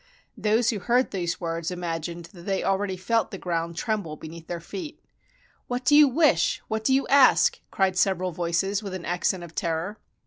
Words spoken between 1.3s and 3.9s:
words imagined that they al ready felt the ground